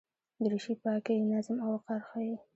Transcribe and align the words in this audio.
دریشي 0.43 0.73
پاکي، 0.81 1.15
نظم 1.31 1.57
او 1.65 1.71
وقار 1.75 2.01
ښيي. 2.09 2.35